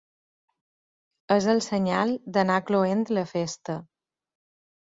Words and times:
És 1.35 1.49
el 1.53 1.61
senyal 1.67 2.15
d'anar 2.39 2.57
cloent 2.73 3.07
la 3.21 3.27
festa. 3.35 3.79